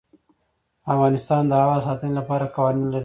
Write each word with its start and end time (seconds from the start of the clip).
افغانستان 0.93 1.41
د 1.47 1.51
هوا 1.61 1.75
د 1.79 1.85
ساتنې 1.87 2.13
لپاره 2.19 2.45
قوانین 2.55 2.87
لري. 2.89 2.99